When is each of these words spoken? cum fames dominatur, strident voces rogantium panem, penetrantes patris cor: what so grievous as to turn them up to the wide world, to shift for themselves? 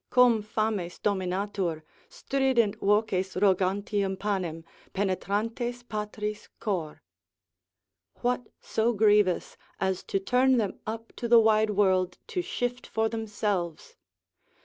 cum 0.09 0.41
fames 0.41 0.97
dominatur, 0.97 1.83
strident 2.09 2.75
voces 2.77 3.35
rogantium 3.35 4.17
panem, 4.17 4.65
penetrantes 4.95 5.83
patris 5.87 6.49
cor: 6.59 7.03
what 8.21 8.47
so 8.59 8.93
grievous 8.93 9.57
as 9.79 10.01
to 10.03 10.19
turn 10.19 10.57
them 10.57 10.79
up 10.87 11.13
to 11.15 11.27
the 11.27 11.39
wide 11.39 11.69
world, 11.69 12.17
to 12.25 12.41
shift 12.41 12.87
for 12.87 13.09
themselves? 13.09 13.95